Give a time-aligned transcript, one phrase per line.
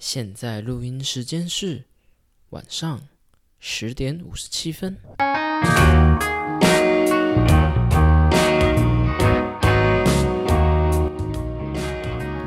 [0.00, 1.84] 现在录音时间是
[2.48, 3.02] 晚上
[3.58, 4.96] 十点五十七分。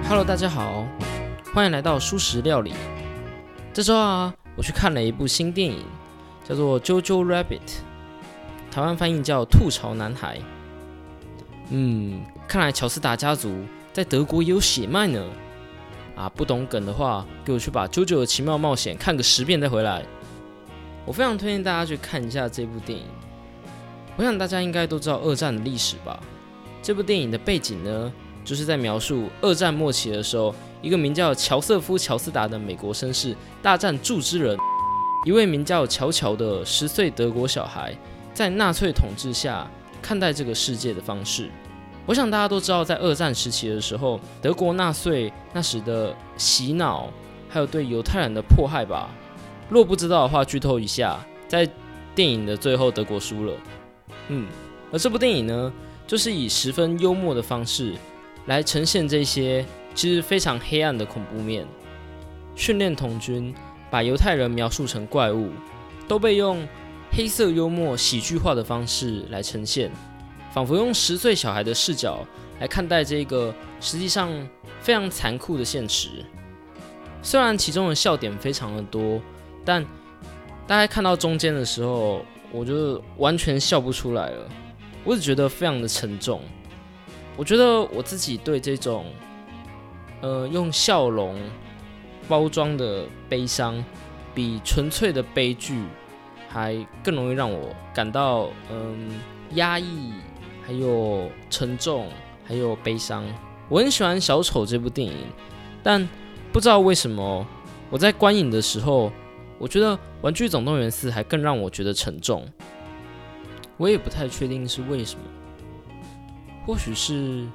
[0.09, 0.87] Hello，大家好，
[1.53, 2.73] 欢迎来到舒食料理。
[3.71, 5.85] 这周啊，我去看了一部新电影，
[6.43, 7.43] 叫做《JoJo Rabbit》，
[8.71, 10.39] 台湾翻译叫《吐槽男孩》。
[11.69, 13.63] 嗯，看来乔斯达家族
[13.93, 15.23] 在德国也有血脉呢。
[16.15, 20.03] 啊，不懂梗的话，给我去把《JoJo 的奇妙冒险》看个十遍再回来。
[21.05, 23.05] 我非常推荐大家去看一下这部电影。
[24.15, 26.19] 我想大家应该都知道二战的历史吧？
[26.81, 28.13] 这部电影的背景呢，
[28.45, 34.57] 就是在描述二战末期的时候，一个名叫乔瑟夫·乔斯达的美国绅士大战柱之人，
[35.25, 37.97] 一位名叫乔乔的十岁德国小孩，
[38.33, 39.67] 在纳粹统治下
[40.01, 41.49] 看待这个世界的方式。
[42.05, 47.09] 我想大家都知道，在二战时期的时候，德国纳粹那时的洗脑，
[47.47, 49.09] 还有对犹太人的迫害吧。
[49.69, 51.67] 若不知道的话，剧透一下，在
[52.13, 53.53] 电影的最后，德国输了。
[54.27, 54.47] 嗯，
[54.91, 55.71] 而这部电影呢，
[56.05, 57.93] 就是以十分幽默的方式
[58.47, 61.65] 来呈现这些其实非常黑暗的恐怖面。
[62.55, 63.55] 训练童军
[63.89, 65.51] 把犹太人描述成怪物，
[66.07, 66.67] 都被用
[67.11, 69.89] 黑色幽默、喜剧化的方式来呈现。
[70.53, 72.23] 仿佛用十岁小孩的视角
[72.59, 74.29] 来看待这个实际上
[74.79, 76.23] 非常残酷的现实。
[77.23, 79.19] 虽然其中的笑点非常的多，
[79.65, 79.83] 但
[80.67, 84.47] 大概看到中间的时候，我就完全笑不出来了。
[85.03, 86.41] 我只觉得非常的沉重。
[87.35, 89.05] 我觉得我自己对这种
[90.21, 91.35] 呃用笑容
[92.27, 93.83] 包装的悲伤，
[94.35, 95.83] 比纯粹的悲剧
[96.47, 99.19] 还更容易让我感到嗯
[99.55, 100.13] 压抑。
[100.65, 102.07] 还有沉重，
[102.45, 103.23] 还有悲伤。
[103.69, 105.15] 我很喜欢《小丑》这部电影，
[105.81, 106.07] 但
[106.51, 107.45] 不知道为什么
[107.89, 109.11] 我在观影的时候，
[109.57, 112.47] 我觉得《玩具总动员四》还更让我觉得沉重。
[113.77, 115.25] 我也不太确定是为什么，
[116.65, 117.47] 或许是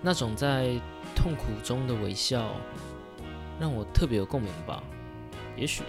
[0.00, 0.68] 那种在
[1.14, 2.50] 痛苦中的微笑，
[3.58, 4.82] 让我特别有共鸣吧。
[5.56, 5.82] 也许。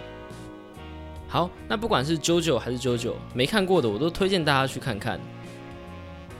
[1.28, 5.20] 好，那不管是九九还是九九，没看过的我都推荐大家去看看。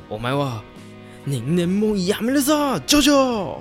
[0.07, 0.63] 我买哇，
[1.25, 2.79] 您的梦亚美了啥？
[2.81, 3.59] 舅舅，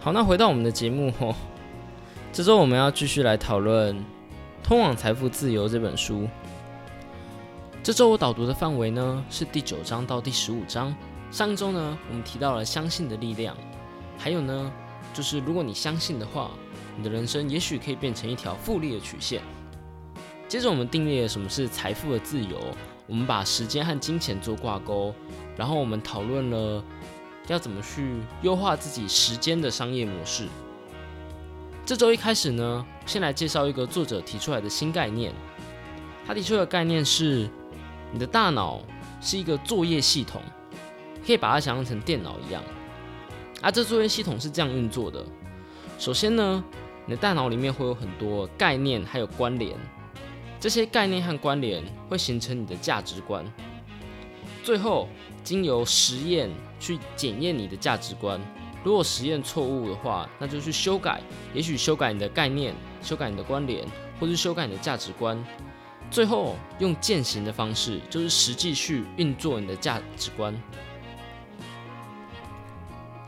[0.00, 1.34] 好，那回到我们的节目哦。
[2.32, 3.94] 这周我们要继续来讨论
[4.62, 6.26] 《通往财富自由》这本书。
[7.82, 10.94] 这周我导读的范围呢是第九章到第十五章。
[11.30, 13.54] 上周呢，我们提到了相信的力量，
[14.16, 14.72] 还有呢，
[15.12, 16.50] 就是如果你相信的话，
[16.96, 19.42] 你的人生也许可以变成一条复利的曲线。
[20.48, 22.58] 接着我们定义了什么是财富的自由。
[23.06, 25.14] 我们把时间和金钱做挂钩，
[25.56, 26.82] 然后我们讨论了
[27.48, 30.48] 要怎么去优化自己时间的商业模式。
[31.84, 35.32] 这周一开始呢，先来介绍一个作者提出来的新概念。
[36.26, 37.46] 他提出的概念是，
[38.10, 38.80] 你的大脑
[39.20, 40.40] 是一个作业系统，
[41.26, 42.62] 可以把它想象成电脑一样。
[43.60, 45.22] 啊，这作业系统是这样运作的：
[45.98, 46.64] 首先呢，
[47.04, 49.78] 你的大脑里面会有很多概念还有关联。
[50.64, 53.44] 这些概念和关联会形成你的价值观，
[54.62, 55.06] 最后
[55.42, 58.40] 经由实验去检验你的价值观。
[58.82, 61.20] 如果实验错误的话，那就去修改，
[61.52, 63.86] 也许修改你的概念，修改你的关联，
[64.18, 65.38] 或是修改你的价值观。
[66.10, 70.58] 最后用践行的方式，就是实际去运作你的价值观。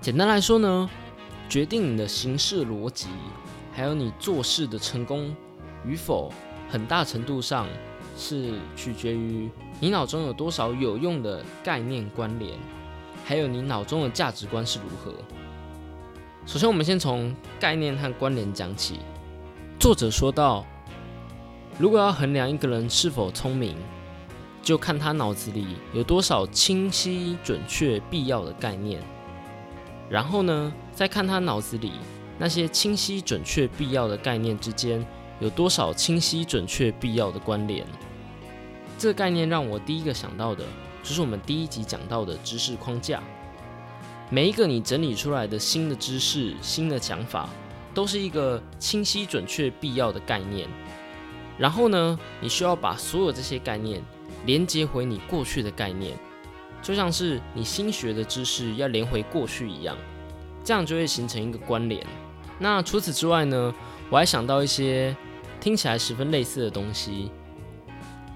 [0.00, 0.88] 简单来说呢，
[1.50, 3.08] 决定你的行事逻辑，
[3.74, 5.36] 还有你做事的成功
[5.84, 6.32] 与否。
[6.68, 7.66] 很大程度上
[8.16, 9.48] 是取决于
[9.80, 12.58] 你脑中有多少有用的概念关联，
[13.24, 15.12] 还有你脑中的价值观是如何。
[16.46, 19.00] 首先，我们先从概念和关联讲起。
[19.78, 20.64] 作者说到，
[21.78, 23.76] 如果要衡量一个人是否聪明，
[24.62, 29.00] 就看他脑子里有多少清晰、准确、必要的概念，
[30.08, 31.92] 然后呢，再看他脑子里
[32.38, 35.06] 那些清晰、准确、必要的概念之间。
[35.38, 37.86] 有多少清晰、准确、必要的关联？
[38.98, 40.64] 这个概念让我第一个想到的，
[41.02, 43.22] 就是我们第一集讲到的知识框架。
[44.30, 47.48] 每一个你整理出来的新的知识、新的想法，
[47.92, 50.66] 都是一个清晰、准确、必要的概念。
[51.58, 54.02] 然后呢，你需要把所有这些概念
[54.46, 56.16] 连接回你过去的概念，
[56.82, 59.94] 就像是你新学的知识要连回过去一样，
[60.64, 62.04] 这样就会形成一个关联。
[62.58, 63.74] 那除此之外呢，
[64.08, 65.14] 我还想到一些。
[65.66, 67.28] 听起来十分类似的东西，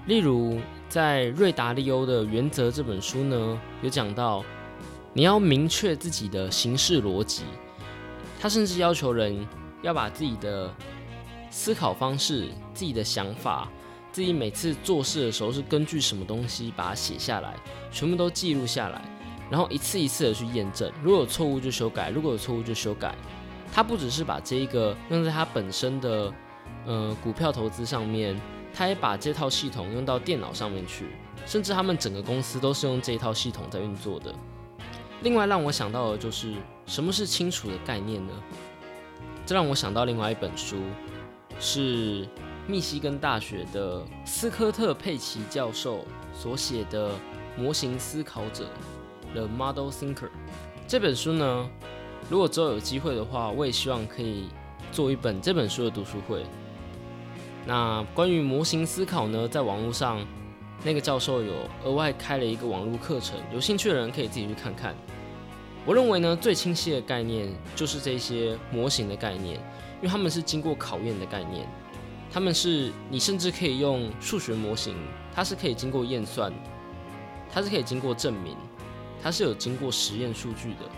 [0.05, 4.43] 例如在瑞达利欧的原则这本书呢，有讲到
[5.13, 7.43] 你要明确自己的行事逻辑。
[8.37, 9.47] 他甚至要求人
[9.81, 10.69] 要把自己的
[11.49, 13.71] 思考方式、自己的想法、
[14.11, 17.55] 自己每次做事的时候是根据什么东西把它写下来，
[17.93, 19.01] 全部都记录下来，
[19.49, 23.15] 然后一次一次的去验证，如果有错误就修改，如果有错误就修改。
[23.73, 26.29] 他不只是把这一个用在他本身的
[26.85, 28.39] 呃股票投资上面，
[28.73, 31.07] 他也把这套系统用到电脑上面去，
[31.45, 34.33] 甚至他们整个公司都是用这一套系统在运作的。
[35.23, 38.33] 另外让我想到的就是什么是清楚的概念呢？
[39.45, 40.77] 这让我想到另外一本书，
[41.59, 42.27] 是
[42.67, 47.09] 密西根大学的斯科特佩奇教授所写的
[47.57, 48.65] 《模型思考者》
[49.33, 50.29] The Model Thinker
[50.87, 51.69] 这本书呢。
[52.29, 54.47] 如果之后有机会的话，我也希望可以
[54.91, 56.45] 做一本这本书的读书会。
[57.65, 60.25] 那关于模型思考呢，在网络上
[60.83, 61.53] 那个教授有
[61.83, 64.95] 额外开了一个网络课程，有兴趣的人可以自己去看看。
[65.85, 69.55] 我认为呢，最清晰的概念就是这些模型的概念，
[69.97, 71.67] 因为他们是经过考验的概念，
[72.31, 74.95] 他们是你甚至可以用数学模型，
[75.33, 76.51] 它是可以经过验算，
[77.51, 78.55] 它是可以经过证明，
[79.21, 80.89] 它是有经过实验数据的。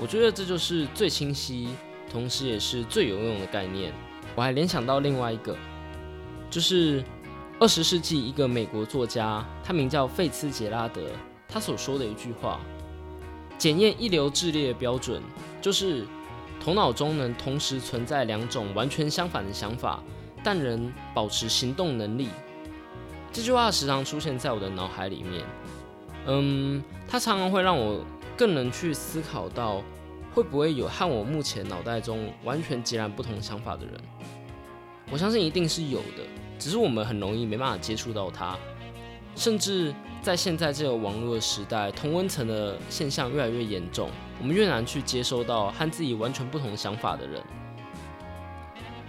[0.00, 1.68] 我觉得这就是最清晰，
[2.10, 3.92] 同时也是最有用的概念。
[4.36, 5.56] 我还联想到另外一个，
[6.50, 7.04] 就是
[7.58, 11.02] 二十世纪一个美国作家，他名叫费茨杰拉德，
[11.48, 12.60] 他所说的一句话：
[13.56, 15.22] 检验一流智力的标准，
[15.60, 16.06] 就是
[16.60, 20.02] 头脑中能同时存在两种完全相反的想法，
[20.42, 22.28] 但仍保持行动能力。
[23.32, 25.44] 这句话时常出现在我的脑海里面，
[26.26, 28.04] 嗯，它常常会让我。
[28.36, 29.82] 更能去思考到，
[30.32, 33.94] 会不会有和我目前脑袋中完全截然不同想法的人？
[35.10, 36.24] 我相信一定是有的，
[36.58, 38.58] 只是我们很容易没办法接触到它。
[39.34, 44.10] 甚至在现在这个网络的时代，同温层的现象越来越严重，
[44.40, 47.40] 我们越难去接收到和自己完全不同想法的人。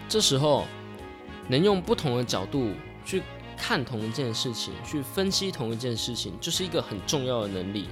[0.08, 0.66] 这时候，
[1.48, 2.72] 能用不同的角度
[3.04, 3.24] 去
[3.58, 7.88] 看同一件事情，去分析同一件事情，就是一个很重要的能力。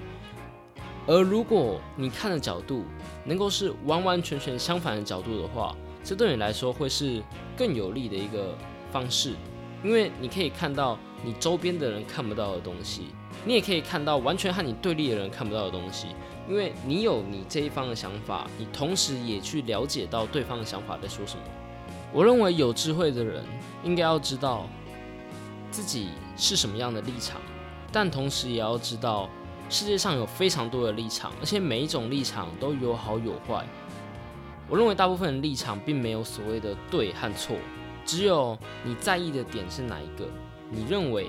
[1.07, 2.83] 而如果你看的角度
[3.25, 5.75] 能够是完完全全相反的角度的话，
[6.07, 7.21] 这对你来说会是
[7.57, 8.57] 更有利的一个
[8.93, 9.33] 方式，
[9.83, 13.07] 因为你可以看到你周边的人看不到的东西，
[13.43, 16.07] 你也可以看到完全和你对立的人看不到的东西，
[16.47, 21.41] 因为你有你这一方的想法，你同时也去了解到对方的想法在说什么。
[22.13, 23.43] 我认为有智慧的人
[23.83, 24.65] 应该要知道
[25.69, 26.07] 自己
[26.37, 27.41] 是什么样的立场，
[27.91, 29.29] 但同时也要知道。
[29.69, 33.67] 世界上有非常多的立场，而且每一种立场都有好有坏。
[34.69, 37.55] 我认为大部分的立场并没有所谓的对和错，
[38.05, 40.27] 只有你在意的点是哪一个，
[40.69, 41.27] 你认为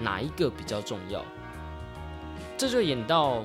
[0.00, 1.22] 哪一个比较重要。
[2.56, 3.44] 这就引到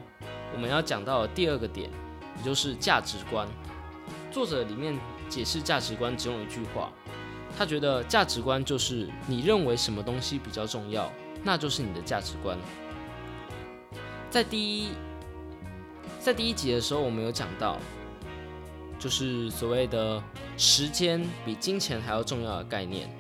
[0.53, 1.89] 我们要讲到的第二个点，
[2.37, 3.47] 也就是价值观。
[4.31, 4.97] 作者里面
[5.27, 6.91] 解释价值观只用一句话，
[7.57, 11.11] 他觉得价值观就是你认为什么东西比较重要，
[11.43, 12.57] 那就是你的价值观。
[14.31, 14.89] 在第一，
[16.19, 17.77] 在第一集的时候，我们有讲到，
[19.03, 20.23] 就是所谓的
[20.55, 23.13] 时间比金钱还要重要的概念。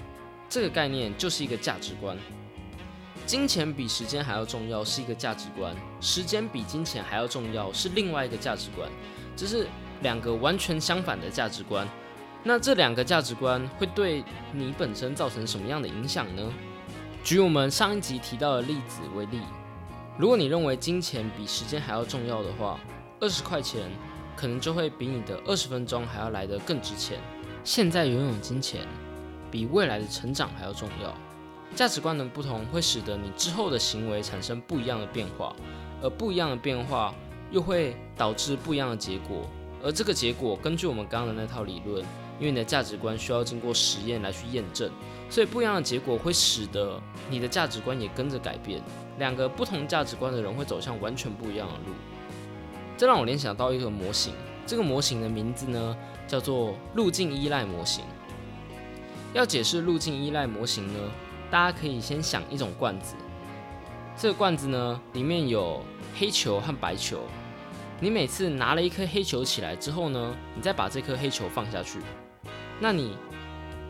[0.47, 2.17] 这个概念就是一个价值观。
[3.25, 8.89] 金钱比时间还要重要是一个价值观，时间比金钱还要重要是另外一个价值观。
[9.35, 9.67] 这是
[10.01, 11.85] 两个完全相反的价值观。
[12.43, 16.53] 那这两个价值观会对你本身造成什么样的影响呢？
[17.25, 19.41] 举我们上一集提到的例子为例。
[20.17, 22.79] 如果你认为金钱比时间还要重要的话，
[23.19, 23.81] 二十块钱
[24.35, 27.19] 可能就会比你的二十分钟还要来得更值钱。
[27.63, 28.87] 现在拥有金钱
[29.49, 31.13] 比未来的成长还要重要。
[31.75, 35.55] 价值观的不同会使得你之后的行为产生不一样的变化，
[36.01, 37.13] 而不一样的变化
[37.51, 39.49] 又会导致不一样的结果。
[39.83, 41.99] 而这个结果，根据我们刚刚的那套理论，
[42.39, 44.89] 因为你的价值观需要经过实验来去验证，
[45.29, 48.81] 所以不一样的结果会使得你的价值观也跟着改变。
[49.17, 51.93] 两个不同价值观的人会走向完全不一样的路，
[52.97, 54.33] 这让我联想到一个模型。
[54.65, 55.95] 这个模型的名字呢，
[56.27, 58.03] 叫做路径依赖模型。
[59.33, 60.99] 要解释路径依赖模型呢，
[61.51, 63.15] 大家可以先想一种罐子。
[64.15, 65.81] 这个罐子呢，里面有
[66.15, 67.19] 黑球和白球。
[67.99, 71.99] 你每次拿了一颗黑球起来之后呢，你再把这颗黑球放下去。
[72.79, 73.17] 那你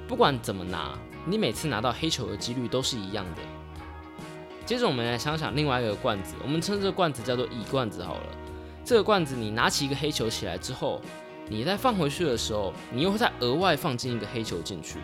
[0.07, 3.41] 不管怎么拿，你每次拿到黑球的几率都是一样的。
[4.65, 8.25] 接着我们来想想另外一个罐子，我们称这个罐子叫做乙罐子好了。
[8.85, 10.99] 这个罐子你拿起一个黑球起来之后，
[11.47, 14.99] 你再放回去的时候，你又会再额外放进一个黑球进去。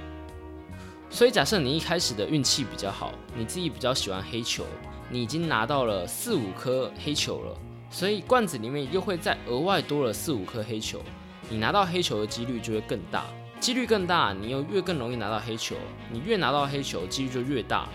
[1.10, 4.66] 所以假设你一开始的运气比较好，你自己比较喜欢黑球，
[5.10, 7.58] 你已经拿到了四五颗黑球了，
[7.90, 11.02] 所以罐子里面又会再额外多了四五颗黑球，
[11.50, 13.26] 你拿到黑球的几率就会更大。
[13.60, 15.76] 几率更大，你又越更容易拿到黑球。
[16.12, 17.90] 你越拿到黑球，几率就越大。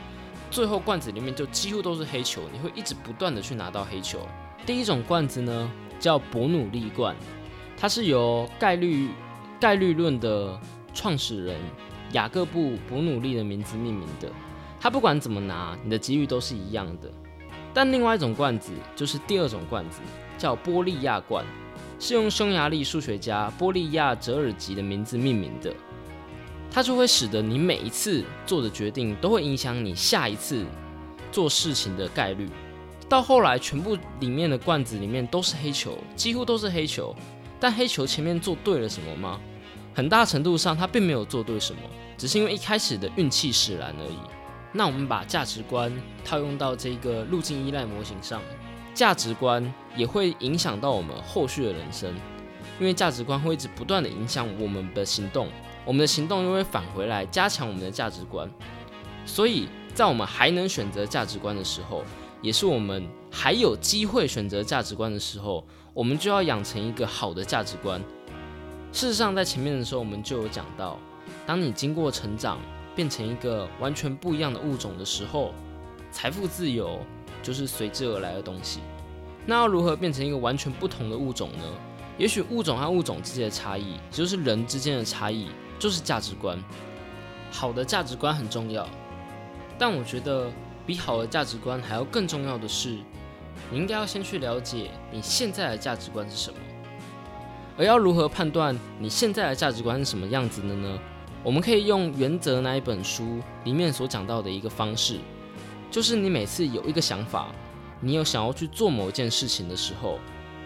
[0.50, 4.18] 最后罐子里面就几乎都是黑球，你会一直不断的去拿到黑球。
[4.66, 7.14] 第一种罐子呢，叫伯努利罐，
[7.76, 9.10] 它是由概率
[9.60, 10.58] 概率论的
[10.94, 11.60] 创始人
[12.12, 14.30] 雅各布·伯努利的名字命名的。
[14.80, 17.10] 它不管怎么拿，你的几率都是一样的。
[17.74, 20.00] 但另外一种罐子就是第二种罐子，
[20.38, 21.44] 叫波利亚罐，
[21.98, 25.74] 是用匈牙利数学家波利亚泽尔吉的名字命名的。
[26.70, 30.64] 它就会使得你每一次做的决定都会影响你下一次
[31.30, 32.48] 做事情的概率。
[33.14, 37.14] 到后来，全部里面的罐子里面都是黑球，几乎都是黑球。
[37.60, 39.40] 但黑球前面做对了什么吗？
[39.94, 41.80] 很大程度上，它并没有做对什么，
[42.18, 44.18] 只是因为一开始的运气使然而已。
[44.72, 48.42] 那我们把价值观套用到这个路径依赖模型上，
[48.92, 52.12] 价值观也会影响到我们后续的人生，
[52.80, 55.46] 因为价值观会一直不断的影响我们的行动。
[55.84, 58.50] 我们的行动又会返回来加强我们的价值观，
[59.24, 62.02] 所以在我们还能选择价值观的时候，
[62.44, 67.98] 也是我们还有机会选择价值观的时候，我们就要养成一个好的价值观。
[68.92, 70.98] 事实上，在前面的时候我们就有讲到，
[71.46, 72.58] 当你经过成长，
[72.94, 75.54] 变成一个完全不一样的物种的时候，
[76.12, 77.00] 财富自由
[77.42, 78.80] 就是随之而来的东西。
[79.46, 81.64] 那要如何变成一个完全不同的物种呢？
[82.18, 85.48] 也许物种和物种之间的差异，就是人之间的差异。
[85.76, 86.62] 就是价值观，
[87.50, 88.88] 好的价值观很重要，
[89.76, 90.50] 但我觉得
[90.86, 92.98] 比好的价值观还要更重要的是，
[93.70, 96.58] 你应该要先去了解你现在的价值观是什么。
[97.76, 100.98] 而要如何判断你现在的价值观是什么样子的呢？
[101.42, 105.18] 我们可以用《原则》那一本书里面所讲到的一个方式，
[105.90, 107.48] 就是你每次有一个想法，
[108.00, 110.18] 你有想要去做某一件事情的时候，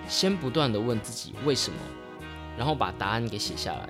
[0.06, 1.78] 先不断的问自己为什么，
[2.56, 3.88] 然后把答案给写下来。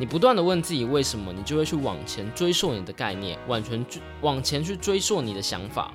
[0.00, 5.92] 你不断的问自己为什么，你就会去往前追溯你的概念，往前追往前去追溯你的想法。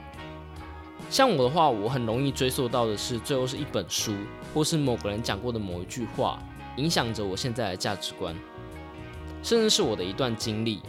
[1.10, 4.14] 像我的话，我很容易追溯到的是最后是一本书，
[4.54, 6.38] 或是某个人讲过的某一句话，
[6.76, 8.36] 影响着我现在的价值观，
[9.42, 10.82] 甚至是我的一段经历。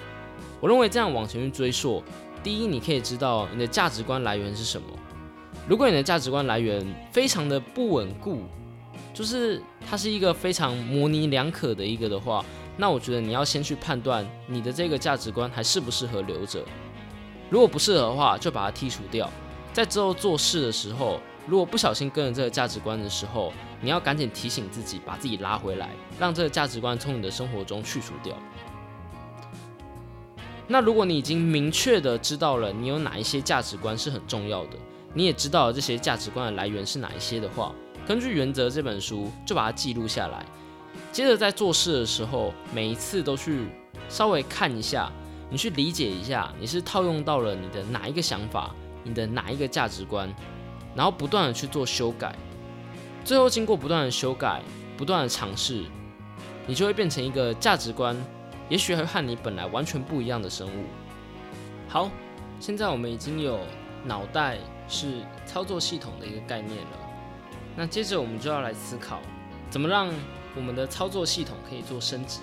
[0.60, 2.02] 我认为这样往前去追溯，
[2.42, 4.88] 第一，你可以知道你的价值观来源是什么。
[5.68, 8.40] 如果你的价值观来源非常的不稳固，
[9.12, 12.44] 就是它是一个非常模棱两可的一个的话。
[12.76, 16.64] 那我觉得你要先去判断你的这个价值观还适不适合留着，
[17.48, 19.30] 如果不适合的话，就把它剔除掉。
[19.72, 28.36] 在之后做事的时候，如果不小心跟了这个价值观的时候，你要赶紧提醒自己，把自己拉回来，让这个价值观从你的生活中去除掉。
[30.66, 34.78] 那如果你已经明确的知道了你有哪一些价值观是很重要的，
[35.12, 37.72] 你也知道了这些价值观的来源是哪一些的话，
[38.06, 40.44] 根据《原则》这本书就把它记录下来。
[41.14, 43.68] 接着在做事的时候，每一次都去
[44.08, 45.08] 稍微看一下，
[45.48, 50.28] 你去理解一下，你是套用到了你的哪一个想法，你的哪一个价值观，
[50.92, 52.34] 然后不断的去做修改，
[53.24, 54.60] 最后经过不断的修改、
[54.96, 55.84] 不断的尝试，
[56.66, 58.16] 你就会变成一个价值观，
[58.68, 60.84] 也许会和你本来完全不一样的生物。
[61.88, 62.10] 好，
[62.58, 63.60] 现在我们已经有
[64.04, 66.98] 脑袋是操作系统的一个概念了，
[67.76, 69.20] 那接着我们就要来思考，
[69.70, 70.12] 怎么让
[70.56, 72.40] 我们的操作系统可以做升级，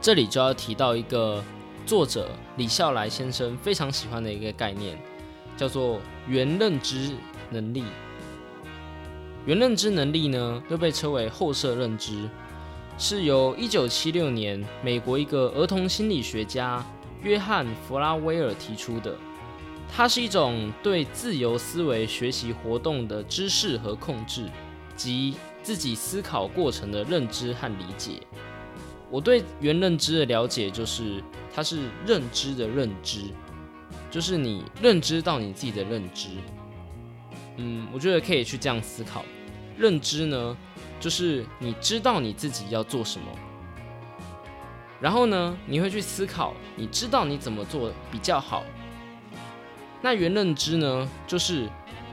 [0.00, 1.44] 这里就要提到一个
[1.84, 4.98] 作者李笑来先生非常喜欢的一个概念，
[5.58, 7.14] 叫做原认知
[7.50, 7.84] 能力。
[9.44, 12.30] 原认知能力呢，又被称为后设认知，
[12.96, 16.82] 是由一九七六年美国一个儿童心理学家
[17.22, 19.14] 约翰弗拉威尔提出的。
[19.94, 24.48] 它是一种对自由思维学习活动的知识和控制，
[24.96, 25.34] 及。
[25.64, 28.20] 自己思考过程的认知和理解，
[29.10, 33.22] 我对原认知的了解就是，它是认知的认知，
[34.10, 36.28] 就是你认知到你自己的认知。
[37.56, 39.24] 嗯，我觉得可以去这样思考，
[39.78, 40.54] 认知呢，
[41.00, 43.26] 就是你知道你自己要做什么，
[45.00, 48.62] 然后呢，你会去思考，你知道你怎么做比较好。
[50.02, 51.66] 那原认知呢，就是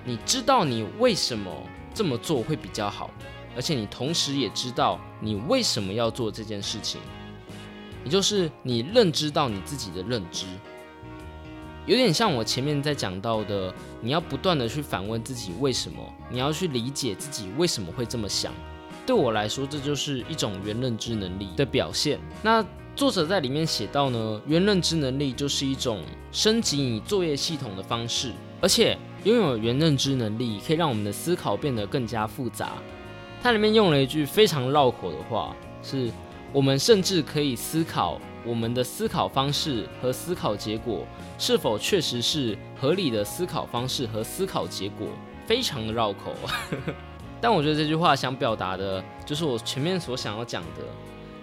[0.05, 1.51] 你知道你为什么
[1.93, 3.09] 这么做会比较好。
[3.55, 6.99] 而且你同时也知道你为什么要做这件事情，
[8.03, 10.45] 也就是你认知到你自己的认知，
[11.85, 15.97] 有点像我前面在讲到的，你要不断的去反问自己为什么，
[16.29, 18.53] 你要去理解自己为什么会这么想。
[19.05, 22.19] 对我来说，这就是一种原认知能力的表现。
[22.43, 22.63] 那
[22.95, 28.31] 作者在里面写到呢，原认知能力就是一种升级你作业系统的方式，
[28.61, 32.73] 而且拥有原认知能力可以让我们的思考变得更加复杂。
[33.43, 36.11] 它里面用了一句非常绕口的话，是
[36.53, 41.05] 我们甚至可以思考我们的思考方式和思考结果
[41.39, 45.07] 是否确实是合理的思考方式和思考结果，
[45.47, 46.33] 非常的绕口。
[47.41, 50.83] 但我觉得这句话想表达的就是我前面所想要讲的：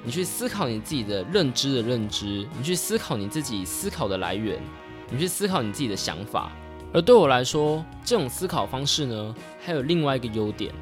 [0.05, 4.63] 你去思考你自己的认知的认知，你去思考你自己思考的来源，
[5.11, 6.53] 你去思考你自己的想法。
[6.93, 10.73] 而对我来说，这种思考方式呢，还有另外一个优点，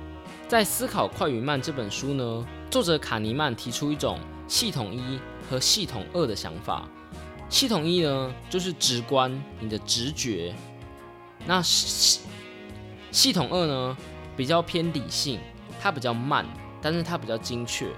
[0.49, 5.19] 在《思考快与慢》这本书呢，作者卡尼曼提出一种系统一
[5.51, 6.89] 和系统二的想法。
[7.49, 10.55] 系统一呢，就是直观，你的直觉；
[11.47, 12.21] 那系
[13.11, 13.97] 系统二呢，
[14.37, 15.41] 比较偏理性，
[15.81, 16.47] 它比较慢，
[16.81, 17.89] 但是它比较精确。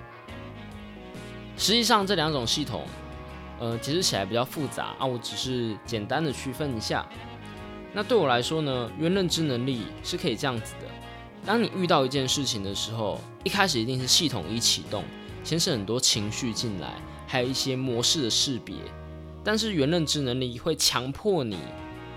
[1.59, 2.87] 实际上，这两种系统，
[3.59, 7.07] 呃，解释起来比较复杂啊，我只是简单的区分一下。
[7.93, 10.87] 那对我来说呢，原认知能力是可以这样子的：
[11.45, 15.03] 当你遇到一件事情的时候，一开始一定是系统一启动，
[15.43, 16.95] 先是很多情绪进来，
[17.27, 18.75] 还有一些模式的识别。
[19.43, 21.57] 但是原认知能力会强迫你，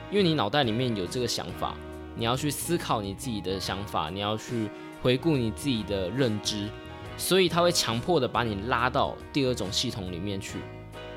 [0.09, 1.75] 因为你脑袋里面有这个想法，
[2.15, 4.69] 你要去思考你自己的想法，你要去
[5.01, 6.69] 回顾你自己的认知，
[7.17, 10.57] 所以它会强迫的把你拉到第二种系统里面去。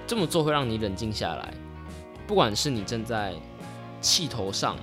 [0.07, 1.53] 这么做会让你冷静下来，
[2.27, 3.35] 不管是你正在。
[4.01, 4.77] 气头上，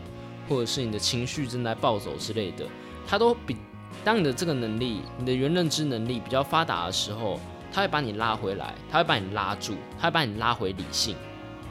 [0.50, 2.66] 或者是你的情绪正在暴走之类的，
[3.08, 3.58] 它都比
[4.04, 7.40] 当你的这个能力，你的原认知能力比较发达的时候，
[7.72, 11.16] 它会把你拉回来，它会把你拉住，它会把你拉回理性，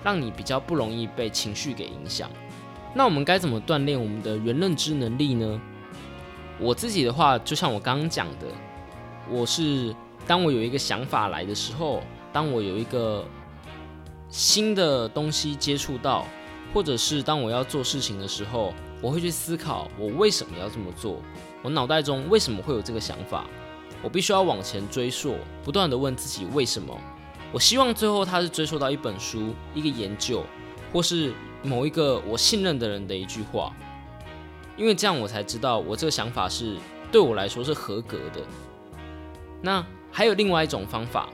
[0.05, 2.31] 让你比较不容易被情绪给影响。
[2.95, 5.61] 那我们该怎么锻炼我们的原认知能力呢？
[6.59, 8.47] 我自己的话，就像我刚刚讲的，
[9.29, 9.95] 我是
[10.27, 13.25] 当我有一个想法来的时候，当我有一个
[14.29, 16.27] 新的东西接触到。
[16.73, 21.23] 或者是当我要做事情的时候，我会去思考我为什么要这么做，
[21.63, 23.47] 我脑袋中为什么会有这个想法，
[24.03, 26.97] 我必须要往前追溯，不断的问自己为什么。
[27.53, 30.45] 我希望最后他是追溯到一本书、一个研究，
[30.93, 33.75] 或是某一个我信任的人的一句话，
[34.77, 36.77] 因为这样我才知道我这个想法是
[37.11, 38.41] 对我来说是合格的。
[39.63, 41.29] 那还有另外一种方法，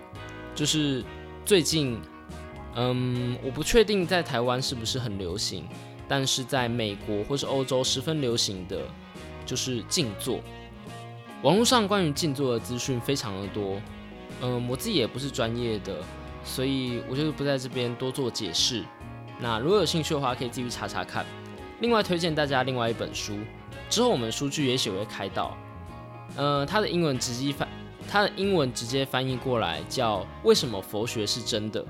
[0.54, 1.04] 就是
[1.44, 2.00] 最近。
[2.78, 5.66] 嗯，我不确定在台湾是不是很流行，
[6.08, 8.80] 但是在美国或是欧洲十分流行的
[9.44, 10.40] 就是静坐。
[11.42, 13.80] 网络上关于静坐的资讯非常的多，
[14.40, 16.02] 嗯，我自己也不是专业的，
[16.44, 18.82] 所以我就不在这边多做解释。
[19.38, 21.26] 那如果有兴趣的话，可以继续查查看。
[21.80, 23.36] 另外推荐大家另外一本书，
[23.90, 25.56] 之后我们书剧也许会开到，
[26.34, 27.68] 呃，它的英文直接翻，
[28.08, 31.82] 它的英文直接翻译过来叫《为什么佛学是真的》。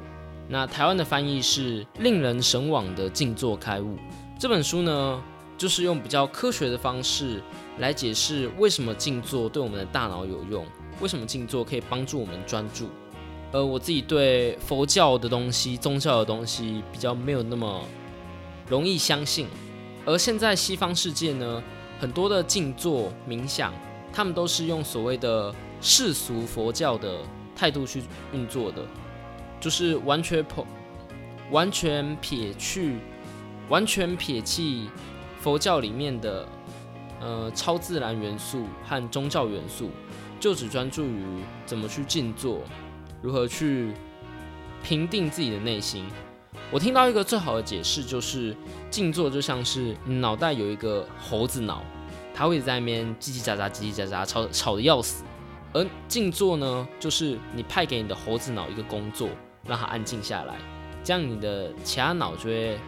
[0.48, 3.94] 那台湾的翻译是《令人神往的静坐开悟》
[4.38, 5.22] 这本书呢，
[5.58, 7.42] 就是用比较科学的方式
[7.78, 10.64] 来解释为什么静坐对我们的大脑有用，
[11.00, 12.88] 为什么静坐可以帮助我们专注。
[13.52, 17.82] 而我自己对佛教的东西、宗教的东西比较没有那么
[18.68, 19.46] 容易相信，
[20.04, 21.62] 而现在西方世界呢，
[21.98, 23.72] 很多的静坐冥想，
[24.12, 27.20] 他们都是用所谓的世俗佛教的
[27.56, 28.82] 态度去运作的。
[29.60, 30.66] 就是完全破，
[31.50, 32.98] 完全撇去，
[33.68, 34.88] 完全撇弃
[35.40, 36.46] 佛教里面的
[37.20, 39.90] 呃超自然元素和宗教元素，
[40.38, 41.24] 就只专注于
[41.64, 42.60] 怎么去静坐，
[43.22, 43.92] 如何去
[44.82, 46.04] 平定自己的内心。
[46.70, 48.56] 我听到一个最好的解释，就是
[48.90, 51.82] 静坐就像是脑袋有一个猴子脑，
[52.34, 55.24] 它会在那边叽叽喳喳、叽叽喳喳，吵吵的要死。
[55.72, 59.28] 而静坐呢，就是你派给你的猴子脑一个工作。
[59.66, 60.56] 让它安静下来，
[61.02, 62.78] 这样你的其他脑就会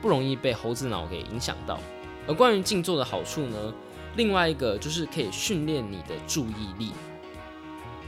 [0.00, 1.78] 不容易被猴子脑给影响到。
[2.26, 3.74] 而关于静坐的好处呢，
[4.16, 6.92] 另外一个就是可以训练你的注意力。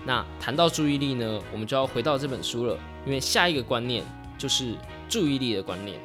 [0.07, 4.05] 那谈到注意力呢，我们就要回到这本书了，因为下一个观念
[4.37, 4.75] 就是
[5.09, 5.99] 注意力的观念。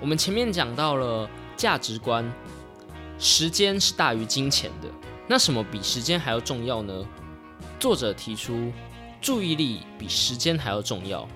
[0.00, 2.30] 我们前面讲到了价值观，
[3.18, 4.88] 时间是大于金钱的。
[5.26, 7.06] 那什么比时间还要重要呢？
[7.78, 8.72] 作者提出，
[9.20, 11.28] 注意力比时间还要重要。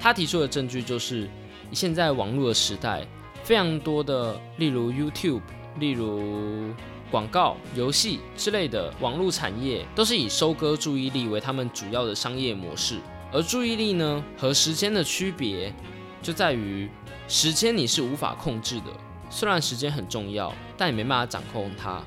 [0.00, 1.28] 他提出的证据就是，
[1.72, 3.06] 现在网络的时代，
[3.44, 5.42] 非常多的，例如 YouTube，
[5.78, 6.72] 例如
[7.10, 12.98] 广告、游戏之类的网络产业，都是以收割注意力为他们主要的商业模式。
[13.32, 15.72] 而注意力呢，和时间的区别，
[16.20, 16.88] 就在于
[17.28, 18.86] 时间你是无法控制的，
[19.30, 22.02] 虽然时间很重要，但你没办法掌控它。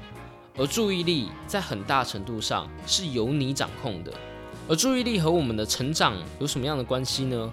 [0.58, 4.14] 而注意力在很大程度上是由你掌控的。
[4.70, 7.52] 而注意力和我们的成长有什么样的关系呢？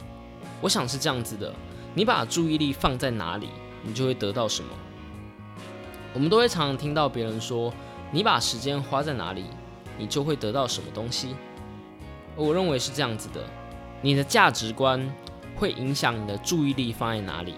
[0.62, 1.52] 我想是这样子的，
[1.92, 3.50] 你把注意力放在哪里，
[3.82, 4.70] 你就会得到什么。
[6.14, 7.74] 我们都会常常听到别人说，
[8.12, 9.46] 你把时间花在哪里，
[9.98, 11.34] 你就会得到什么东西。
[12.36, 13.44] 我认为是这样子的：
[14.00, 15.12] 你的价值观
[15.56, 17.54] 会影响你的注意力放在哪里，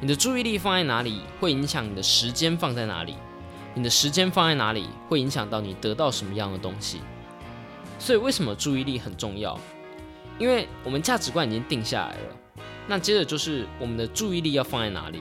[0.00, 3.14] 你的注意力放在哪里，会影响你的时间放在哪里，
[3.74, 7.00] 你的时间放在哪里，会影响到你得到什么样的东西。
[7.98, 9.58] 所以，为什么注意力很重要？
[10.38, 12.36] 因为我们价值观已经定下来了。
[12.86, 15.20] 那接着就是我们的注意力要放在哪里？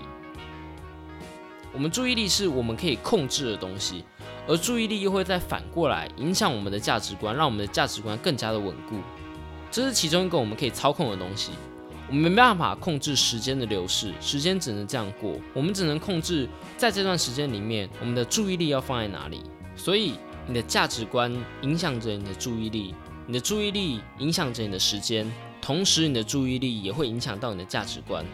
[1.74, 4.04] 我们注意力是我们可以控制的东西，
[4.48, 8.98] 而注意力又会再反过来影响我们的价值观，让我们的价值观更加的稳固。
[9.70, 11.52] 这是其中一个我们可以操控的东西。
[12.10, 15.40] 我们没办法控制时间的流逝，时间只能这样过。
[15.54, 19.42] 我们只能控制在这段时间里面，我们的注意力要放在哪里。
[19.78, 22.94] 所以，你的价值观影响着你的注意力，
[23.32, 25.26] 你的注意力影响着你的时间。
[25.62, 28.26] 同时，你的注意力也会影响到你的价值观，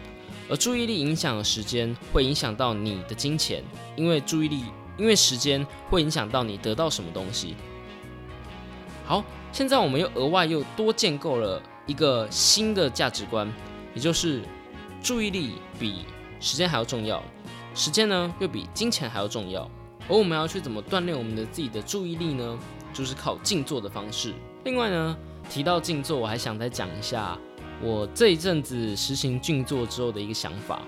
[0.50, 3.62] 而注意力影响的时间会影响到你的金钱，
[3.94, 4.64] 因为注意力，
[4.96, 7.54] 因为时间会影响到你得到什么东西。
[9.06, 13.48] 好，现在我们又额外又多建构了一个新的价值观，
[13.94, 14.42] 也就是
[15.00, 16.06] 注意力比
[16.40, 17.22] 时间还要重要，
[17.72, 19.62] 时间呢又比金钱还要重要。
[20.08, 22.58] 而我们要去怎么锻炼我们的自己的注意力呢？
[22.92, 24.34] 就是靠静坐的方式。
[24.68, 25.16] 另外呢？
[25.48, 27.38] 提到静坐，我还想再讲一下
[27.80, 30.82] 我这一阵子实行静坐之后的一个想法。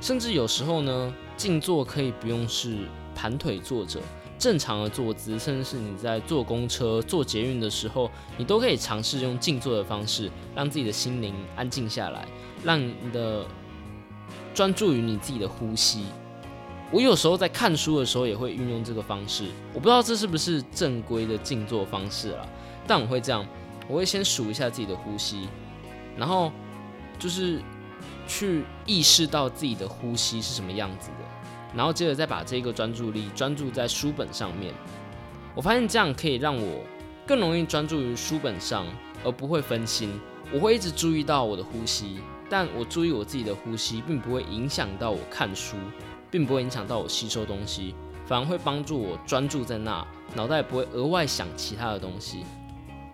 [0.00, 4.00] 甚至有时候呢，静坐可以不用是盘腿坐着，
[4.38, 12.26] 正常的坐姿，甚至是你在坐公车、坐捷运的时候，你都可以尝试用静坐的方式，让自己的心灵安静下来，
[12.64, 13.44] 让你的
[14.54, 16.06] 专注于你自己的呼吸。
[16.90, 22.48] 我有时候在看书的时候也会运用这个方式，我不知道这是不是正规的静坐方式了，
[22.86, 23.46] 但我会这样。
[23.88, 25.48] 我会先数一下自己的呼吸，
[26.16, 26.50] 然后
[27.20, 27.62] 就是
[28.26, 31.24] 去意识到自己的呼吸是什么样子的，
[31.72, 34.74] 然后接着再把这个专注力专注在书本上面。
[35.54, 36.82] 我发现这样可以让我
[37.24, 38.84] 更容易专注于书本上，
[39.24, 40.20] 而不会分心。
[40.52, 42.18] 我会一直注意到我的呼吸，
[42.50, 45.76] 但我注意我自己的呼吸，并不会影响到我看书，
[46.28, 47.94] 并不会影响到我吸收东西，
[48.26, 52.44] 反而会帮助我专注在那，脑袋不会额外想其他的东西。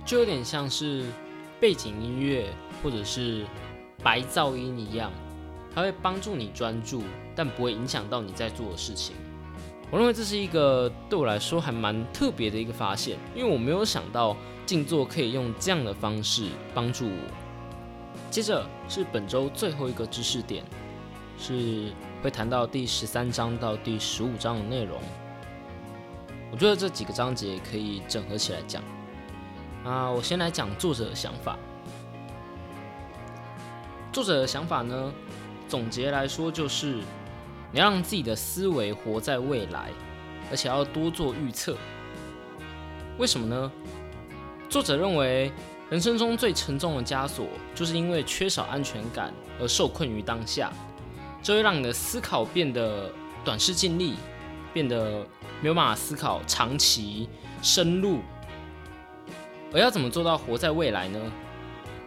[0.04, 1.04] 就有点像是
[1.60, 3.44] 背景音乐或者是
[4.02, 5.10] 白噪音一样，
[5.74, 7.02] 它会帮助你专注，
[7.34, 9.14] 但不会影响到你在做的事情。
[9.90, 14.36] 我认为这是一个对我来说还蛮特别的一个发现，因为我没有想到
[14.66, 18.22] 静坐可以用这样的方式帮助我。
[18.30, 20.64] 接着是本周最后一个知识点，
[21.38, 24.98] 是会谈到第十三章到第十五章的内容。
[26.50, 28.82] 我觉得这几个章节可以整合起来讲。
[29.84, 31.58] 啊，我先来讲作者的想法。
[34.12, 35.12] 作者的想法呢，
[35.68, 37.00] 总结来说就是，
[37.72, 39.90] 你要让自己的思维活在未来，
[40.50, 41.76] 而且要多做预测。
[43.18, 43.72] 为什么呢？
[44.68, 45.50] 作者认为，
[45.90, 50.72] 人生中最沉重的枷锁，就是因为缺少安全感而受困于当下，
[51.42, 53.10] 这会让你的思考变得
[53.44, 54.14] 短视尽力，
[54.72, 55.26] 变得
[55.60, 57.28] 没有办法思考长期
[57.60, 58.20] 深入。
[59.72, 61.18] 而要怎么做到活在未来呢？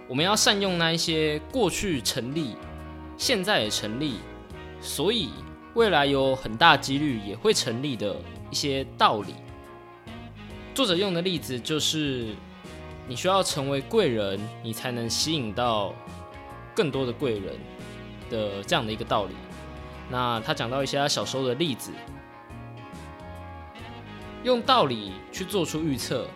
[0.07, 2.55] 我们要善用那一些过去成立、
[3.17, 4.19] 现在也成立，
[4.79, 5.31] 所以
[5.73, 8.15] 未来有很大几率也会成立的
[8.51, 9.33] 一些道理。
[10.75, 12.35] 作者用的例子就是，
[13.07, 15.91] 你需要成为贵人，你才能吸引到
[16.75, 17.55] 更多的贵人
[18.29, 19.31] 的这样的一个道理。
[20.07, 21.91] 那他讲到一些他小时候的例子，
[24.43, 26.27] 用道理去做出预测。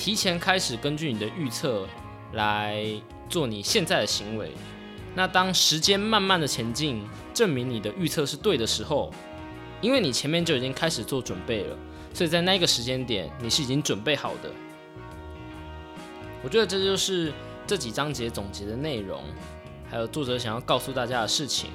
[0.00, 1.86] 提前开始根据你的预测
[2.32, 2.82] 来
[3.28, 4.50] 做你现在的行为，
[5.14, 9.12] 那当时间慢慢的前进，证明你的预测是对的时候，
[9.82, 11.76] 因为你前面就已经开始做准备了，
[12.14, 14.50] 所以在那个时间点你是已经准备好的。
[16.42, 17.30] 我觉得这就是
[17.66, 19.22] 这几章节总结的内容，
[19.90, 21.68] 还有作者想要告诉大家的事情。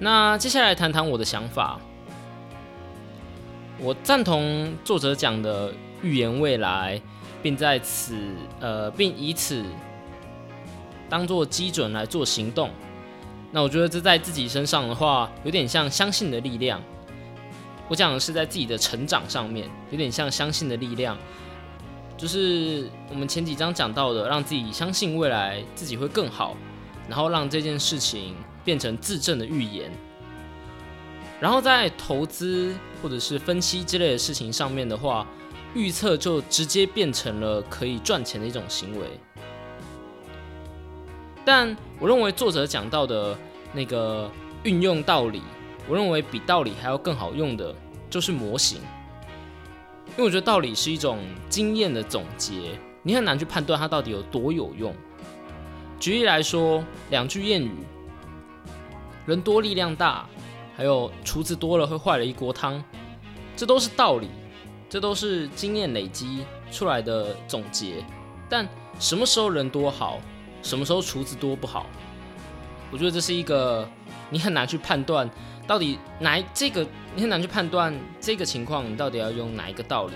[0.00, 1.78] 那接下来谈谈我的想法，
[3.78, 7.00] 我赞同作者讲的预言未来。
[7.44, 8.16] 并在此，
[8.58, 9.62] 呃，并以此
[11.10, 12.70] 当做基准来做行动。
[13.52, 16.80] 那我觉得这在自己身上的话，有点像相信的力量。
[17.86, 21.18] 我讲的是在自己的成长上面，有点像相信的力量，
[22.16, 26.56] 就是我们前几章讲到的，让自己相信未来自己会更好，
[27.10, 29.92] 然后让这件事情变成自证的预言。
[31.38, 35.26] 然后在投资或者是分析之类的事情上面的话。
[35.74, 39.06] 预测就直接变成了可以赚钱的一种行为，
[41.44, 43.36] 但我认为作者讲到的
[43.72, 44.30] 那个
[44.62, 45.42] 运用道理，
[45.88, 47.74] 我认为比道理还要更好用的
[48.08, 48.78] 就是模型，
[50.10, 54.94] 因为我觉得道理是一种经验的总结，你很难去判断它到底有多有用。
[55.98, 57.72] 举例来说，两句谚语：
[59.26, 60.24] 人多力量大，
[60.76, 62.82] 还有厨子多了会坏了一锅汤，
[63.56, 64.28] 这都是道理，
[64.94, 67.96] 这都是经验累积出来的总结。
[68.48, 68.64] 但
[69.00, 70.20] 什么时候人多好，
[70.62, 71.86] 什么时候厨子多不好？
[72.92, 73.88] 我觉得这是一个
[74.30, 75.28] 你很难去判断，
[75.66, 80.12] 到底哪这个你很难去判断这个情况，你到底要用哪一个道理？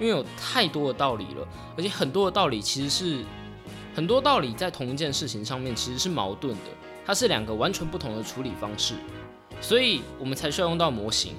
[0.00, 3.22] 因为有太多的道理了，而且很多的道理其实是
[3.94, 6.70] 很多道理在同一件事情上面其实是矛盾的，
[7.04, 8.94] 它是两个完全不同的处理方式，
[9.60, 11.34] 所以我们才需要用到模型，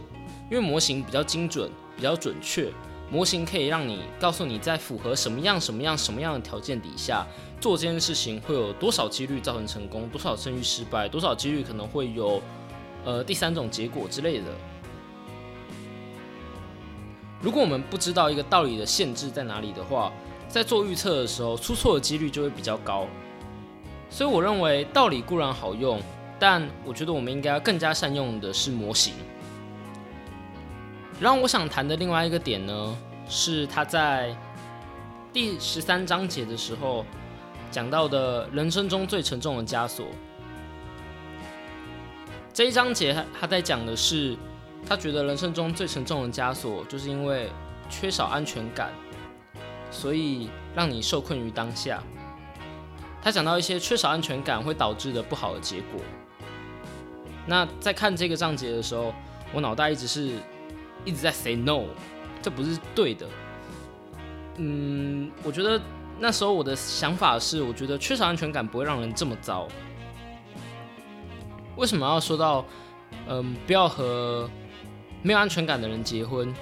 [0.52, 2.72] 因为模型比较精准，比较准确。
[3.12, 7.24] 模型可以让你告诉你在符合什么样、什么样、什么样的条件底下
[7.62, 12.42] 做这件事情会有多少几率造成成功，多少胜率失败，多少几率可能会有
[13.04, 14.46] 呃第三种结果之类的。
[17.42, 20.12] 如果我们不知道一个道理的限制在哪里的话，
[20.50, 23.06] 在做预测的时候出错的几率就会比较高。
[24.10, 26.02] 所以我认为道理固然好用，
[26.40, 29.14] 但我觉得我们应该要更加善用的是模型。
[31.18, 32.98] 然后我想谈的另外一个点呢，
[33.28, 34.36] 是他在
[35.32, 37.06] 第十三章节的时候
[37.72, 40.06] 讲到的人生中最沉重的枷锁。
[42.54, 44.36] 这一章节他他在讲的是，
[44.86, 47.50] 他觉得人生中最沉重的枷锁，就是因为
[47.90, 48.92] 缺少安全感，
[49.90, 52.04] 所以让你受困于当下。
[53.22, 56.02] 他讲到一些缺少安全感会导致的不好的结果。
[57.48, 59.14] 那在看这个章节的时候，
[59.54, 60.34] 我脑袋一直是。
[61.06, 61.84] 一直在 say no，
[62.42, 63.28] 这不是对的。
[64.58, 65.80] 嗯，我觉得
[66.20, 69.68] 那时候我的想法是，我觉得缺少安全感不会让人这么糟。
[71.76, 72.66] 为什么要说到，
[73.28, 74.50] 嗯，不要和
[75.22, 76.54] 没有安全感的人结婚，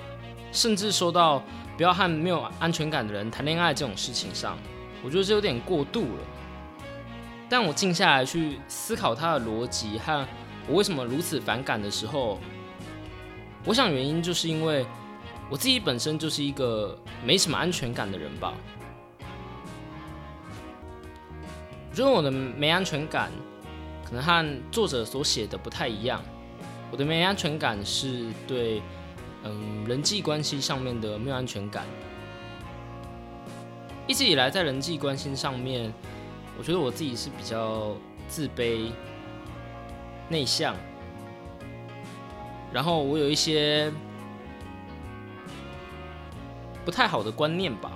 [0.51, 1.41] 甚至说到
[1.77, 4.57] 不要和没有安全感的人谈恋爱这种事情上？
[5.03, 6.23] 我觉得这有点过度了。
[7.47, 10.27] 但我静下来去思考他的逻辑和
[10.67, 12.39] 我为什么如此反感的时候。
[13.65, 14.85] 我想原因就是因为
[15.49, 18.53] 我自己本身就是一个没什么安全感的人吧。
[21.89, 23.31] 我觉得我的没安全感
[24.03, 26.21] 可能和作者所写的不太一样。
[26.91, 28.81] 我的没安全感是对
[29.43, 31.85] 嗯人际关系上面的没有安全感。
[34.07, 35.93] 一直以来在人际关系上面，
[36.57, 37.95] 我觉得我自己是比较
[38.27, 38.91] 自卑、
[40.29, 40.75] 内向。
[42.73, 43.91] 然后我有一些
[46.83, 47.91] 不太好的观念吧，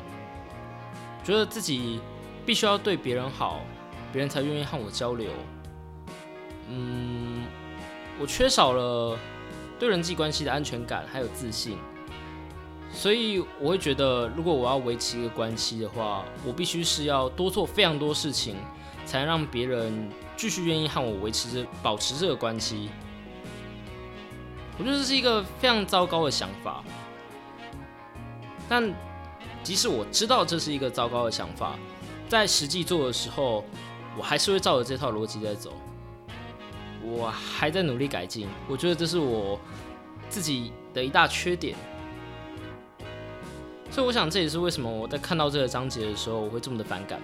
[1.23, 1.99] 觉得自己
[2.45, 3.61] 必须要对别人好，
[4.13, 5.31] 别人才愿意和我交流。
[6.69, 7.43] 嗯，
[8.19, 9.17] 我缺少了
[9.79, 11.77] 对人际关系的安全感还有自信，
[12.91, 18.55] 所以我会觉得，如果我要维持一个关系的话，我必须是要多做非常多事情，
[19.05, 22.89] 才能让别人继续愿意和我维持着保持这个关系。
[24.77, 26.83] 我觉得这是一个非常糟糕的想法，
[28.69, 28.93] 但
[29.63, 31.75] 即使我知道这是一个糟糕的想法，
[32.29, 33.63] 在实际做的时候，
[34.17, 35.73] 我还是会照着这套逻辑在走。
[37.03, 39.57] 我还在努力改进，我觉得这是我
[40.29, 41.75] 自己的一大缺点。
[43.89, 47.21] 所以我想这也是为什么我在看到这个章节的时候，我会这么的反感，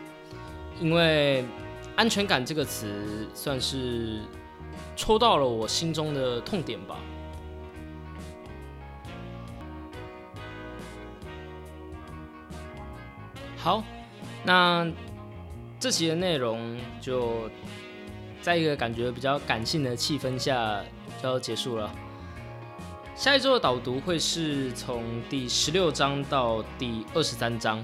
[0.79, 1.45] 因为
[1.97, 4.21] “安全感”这个词算是
[4.95, 6.97] 戳到了我心中的痛点吧。
[13.63, 13.82] 好，
[14.43, 14.86] 那
[15.80, 17.49] 这期的内容就
[18.41, 20.82] 在一个感觉比较感性的气氛下
[21.21, 21.89] 就要结束了。
[23.15, 27.82] 下一周的导读会是从第十六章到第二十三章。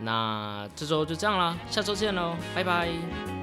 [0.00, 3.35] 那这周就这样啦，下周见喽，拜拜。